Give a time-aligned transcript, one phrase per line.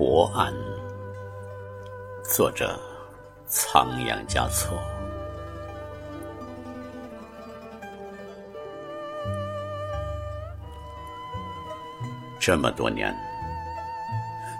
[0.00, 0.50] 博安，
[2.24, 2.80] 作者
[3.46, 4.78] 仓央嘉措。
[12.38, 13.14] 这么多年，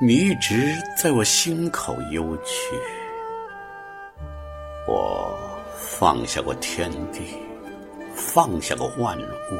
[0.00, 2.80] 你一直在我心口幽去。
[4.86, 5.36] 我
[5.76, 7.40] 放下过天地，
[8.14, 9.58] 放下过万物，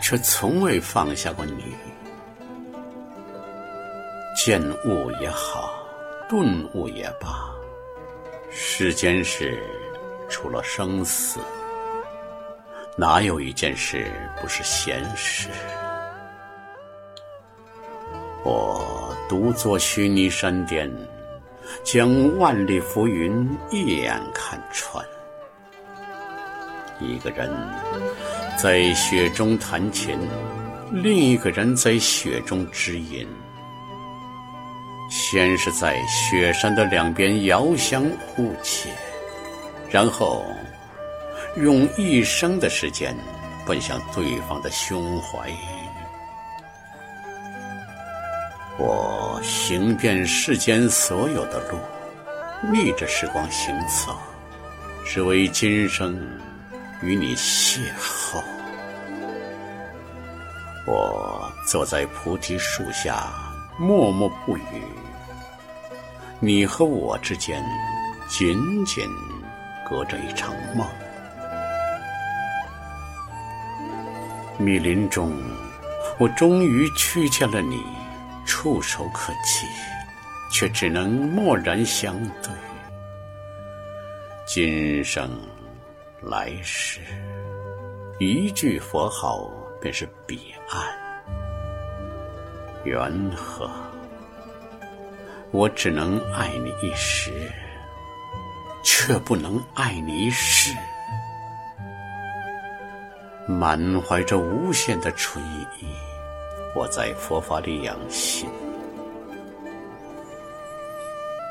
[0.00, 1.76] 却从未放下过你。
[4.44, 5.72] 见悟也好，
[6.28, 7.50] 顿悟也罢，
[8.50, 9.58] 世间事
[10.28, 11.40] 除了生死，
[12.94, 15.48] 哪有一件事不是闲事？
[18.44, 20.94] 我独坐须弥山巅，
[21.82, 25.02] 将万里浮云一眼看穿。
[27.00, 27.50] 一个人
[28.58, 30.18] 在雪中弹琴，
[30.92, 33.26] 另一个人在雪中知音。
[35.26, 38.90] 先是在雪山的两边遥相呼切，
[39.88, 40.44] 然后
[41.56, 43.16] 用一生的时间
[43.66, 45.50] 奔向对方的胸怀。
[48.78, 51.78] 我行遍世间所有的路，
[52.70, 54.14] 逆着时光行走，
[55.06, 56.20] 只为今生
[57.00, 58.42] 与你邂逅。
[60.86, 63.32] 我坐在菩提树下，
[63.78, 64.84] 默默不语。
[66.40, 67.64] 你和我之间，
[68.28, 69.08] 仅仅
[69.88, 70.86] 隔着一场梦。
[74.58, 75.32] 密林中，
[76.18, 77.82] 我终于遇见了你，
[78.44, 79.66] 触手可及，
[80.52, 82.52] 却只能默然相对。
[84.46, 85.30] 今生
[86.20, 87.00] 来世，
[88.18, 90.82] 一句佛号便是彼岸。
[92.84, 93.70] 缘何？
[95.54, 97.30] 我只能爱你一时，
[98.82, 100.74] 却不能爱你一世。
[103.46, 105.44] 满怀着无限的春
[105.78, 105.86] 意，
[106.74, 108.48] 我在佛法里养心。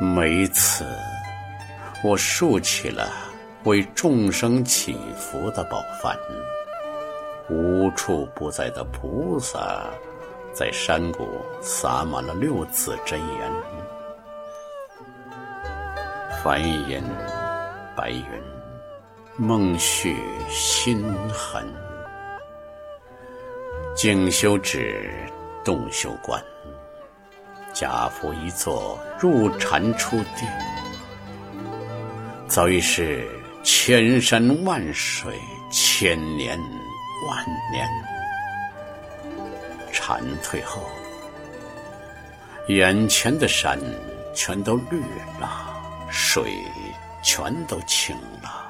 [0.00, 0.86] 每一次，
[2.04, 3.10] 我竖起了
[3.64, 6.16] 为众生祈福的宝幡，
[7.50, 9.90] 无处不在的菩萨
[10.58, 13.52] 在山谷洒满了六字真言。
[16.42, 17.00] 梵音，
[17.96, 18.24] 白云，
[19.36, 20.16] 梦续
[20.48, 21.64] 心痕。
[23.94, 25.08] 静修止，
[25.64, 26.42] 动修观。
[27.72, 30.48] 假佛一坐，入禅出定。
[32.48, 33.24] 早已是
[33.62, 35.38] 千山万水，
[35.70, 36.58] 千年
[37.28, 38.17] 万年。
[39.92, 40.82] 禅退后，
[42.68, 43.78] 眼前的山
[44.34, 45.00] 全都绿
[45.40, 45.66] 了。
[46.10, 46.50] 水
[47.22, 48.64] 全都清了，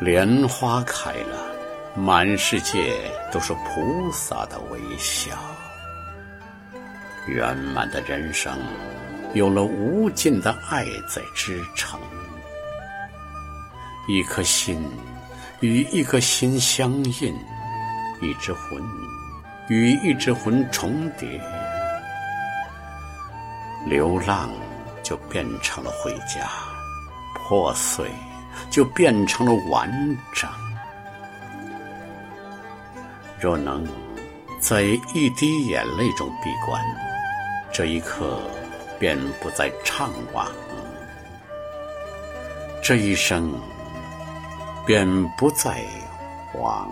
[0.00, 1.54] 莲花开了，
[1.94, 2.96] 满世界
[3.30, 5.30] 都是菩萨的微笑。
[7.28, 8.58] 圆满的人生，
[9.34, 12.00] 有了无尽的爱在支撑。
[14.08, 14.84] 一颗心
[15.60, 17.32] 与一颗心相印，
[18.20, 18.82] 一只魂
[19.68, 21.40] 与一只魂重叠。
[23.86, 24.50] 流浪
[25.02, 26.48] 就变成了回家，
[27.34, 28.10] 破碎
[28.70, 29.90] 就变成了完
[30.34, 30.48] 整。
[33.40, 33.86] 若能
[34.60, 34.82] 在
[35.14, 36.78] 一滴眼泪中闭关，
[37.72, 38.38] 这一刻
[38.98, 40.46] 便不再怅惘，
[42.82, 43.50] 这一生
[44.84, 45.08] 便
[45.38, 45.82] 不再
[46.60, 46.86] 往。